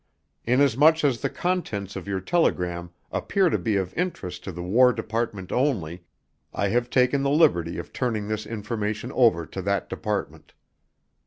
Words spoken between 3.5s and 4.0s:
to be of